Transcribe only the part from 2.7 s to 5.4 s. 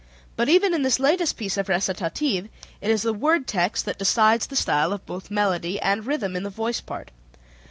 it is the word text that decides the style of both